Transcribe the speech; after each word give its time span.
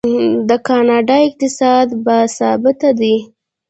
د 0.49 0.51
کاناډا 0.67 1.17
اقتصاد 1.27 1.87
باثباته 2.05 2.89
دی. 2.99 3.15